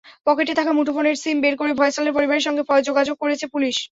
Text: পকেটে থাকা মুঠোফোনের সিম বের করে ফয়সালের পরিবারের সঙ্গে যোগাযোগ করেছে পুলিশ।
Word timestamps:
পকেটে 0.27 0.53
থাকা 0.55 0.71
মুঠোফোনের 0.73 1.15
সিম 1.15 1.37
বের 1.41 1.55
করে 1.57 1.71
ফয়সালের 1.75 2.15
পরিবারের 2.17 2.45
সঙ্গে 2.47 2.63
যোগাযোগ 2.81 3.15
করেছে 3.21 3.45
পুলিশ। 3.47 3.75